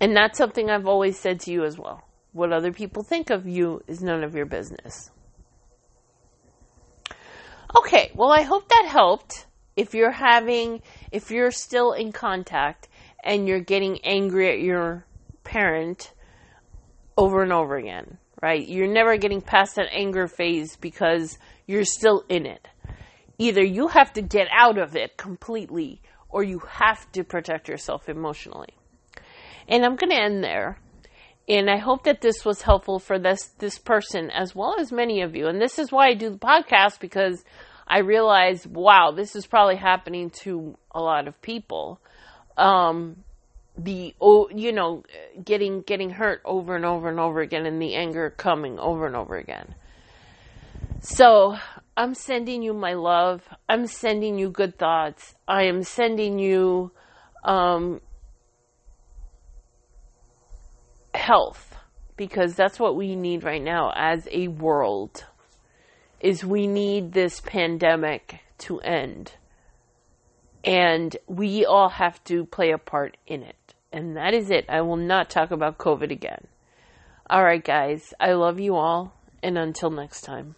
And 0.00 0.16
that's 0.16 0.38
something 0.38 0.70
I've 0.70 0.86
always 0.86 1.18
said 1.18 1.40
to 1.40 1.52
you 1.52 1.64
as 1.64 1.78
well. 1.78 2.06
What 2.32 2.52
other 2.52 2.72
people 2.72 3.02
think 3.02 3.30
of 3.30 3.46
you 3.46 3.82
is 3.86 4.02
none 4.02 4.24
of 4.24 4.34
your 4.34 4.46
business. 4.46 5.10
Okay, 7.76 8.10
well, 8.14 8.32
I 8.32 8.42
hope 8.42 8.68
that 8.68 8.86
helped. 8.88 9.46
If 9.76 9.94
you're 9.94 10.10
having, 10.10 10.82
if 11.12 11.30
you're 11.30 11.50
still 11.50 11.92
in 11.92 12.12
contact 12.12 12.88
and 13.22 13.46
you're 13.46 13.60
getting 13.60 14.00
angry 14.04 14.50
at 14.50 14.60
your 14.60 15.06
parent 15.44 16.12
over 17.20 17.42
and 17.42 17.52
over 17.52 17.76
again, 17.76 18.16
right? 18.40 18.66
You're 18.66 18.86
never 18.86 19.18
getting 19.18 19.42
past 19.42 19.76
that 19.76 19.92
anger 19.92 20.26
phase 20.26 20.76
because 20.76 21.38
you're 21.66 21.84
still 21.84 22.24
in 22.30 22.46
it. 22.46 22.66
Either 23.36 23.62
you 23.62 23.88
have 23.88 24.14
to 24.14 24.22
get 24.22 24.48
out 24.50 24.78
of 24.78 24.96
it 24.96 25.18
completely 25.18 26.00
or 26.30 26.42
you 26.42 26.60
have 26.60 27.12
to 27.12 27.22
protect 27.22 27.68
yourself 27.68 28.08
emotionally. 28.08 28.70
And 29.68 29.84
I'm 29.84 29.96
going 29.96 30.10
to 30.10 30.16
end 30.16 30.42
there. 30.42 30.78
And 31.46 31.68
I 31.68 31.76
hope 31.76 32.04
that 32.04 32.22
this 32.22 32.42
was 32.42 32.62
helpful 32.62 32.98
for 32.98 33.18
this 33.18 33.50
this 33.58 33.78
person 33.78 34.30
as 34.30 34.54
well 34.54 34.76
as 34.78 34.90
many 34.90 35.20
of 35.20 35.36
you. 35.36 35.46
And 35.48 35.60
this 35.60 35.78
is 35.78 35.92
why 35.92 36.08
I 36.08 36.14
do 36.14 36.30
the 36.30 36.38
podcast 36.38 37.00
because 37.00 37.44
I 37.86 37.98
realize, 37.98 38.66
wow, 38.66 39.10
this 39.10 39.36
is 39.36 39.46
probably 39.46 39.76
happening 39.76 40.30
to 40.42 40.78
a 40.92 41.00
lot 41.00 41.28
of 41.28 41.42
people. 41.42 42.00
Um, 42.56 43.24
the 43.84 44.14
oh, 44.20 44.48
you 44.54 44.72
know, 44.72 45.02
getting 45.44 45.82
getting 45.82 46.10
hurt 46.10 46.40
over 46.44 46.76
and 46.76 46.84
over 46.84 47.08
and 47.08 47.20
over 47.20 47.40
again, 47.40 47.66
and 47.66 47.80
the 47.80 47.94
anger 47.94 48.30
coming 48.30 48.78
over 48.78 49.06
and 49.06 49.16
over 49.16 49.36
again. 49.36 49.74
So 51.00 51.56
I'm 51.96 52.14
sending 52.14 52.62
you 52.62 52.74
my 52.74 52.94
love. 52.94 53.42
I'm 53.68 53.86
sending 53.86 54.38
you 54.38 54.50
good 54.50 54.78
thoughts. 54.78 55.34
I 55.48 55.64
am 55.64 55.82
sending 55.82 56.38
you 56.38 56.92
um, 57.44 58.00
health 61.14 61.76
because 62.16 62.54
that's 62.54 62.78
what 62.78 62.96
we 62.96 63.16
need 63.16 63.44
right 63.44 63.62
now 63.62 63.92
as 63.96 64.28
a 64.30 64.48
world 64.48 65.24
is 66.20 66.44
we 66.44 66.66
need 66.66 67.12
this 67.12 67.40
pandemic 67.40 68.40
to 68.58 68.78
end 68.80 69.32
and 70.62 71.16
we 71.26 71.64
all 71.64 71.88
have 71.88 72.22
to 72.24 72.44
play 72.44 72.72
a 72.72 72.78
part 72.78 73.16
in 73.26 73.42
it 73.42 73.56
and 73.92 74.16
that 74.16 74.34
is 74.34 74.50
it. 74.50 74.64
I 74.68 74.80
will 74.80 74.96
not 74.96 75.30
talk 75.30 75.50
about 75.50 75.78
covid 75.78 76.10
again. 76.10 76.46
All 77.28 77.44
right 77.44 77.64
guys. 77.64 78.14
I 78.20 78.32
love 78.32 78.60
you 78.60 78.76
all 78.76 79.14
and 79.42 79.56
until 79.56 79.90
next 79.90 80.22
time 80.22 80.56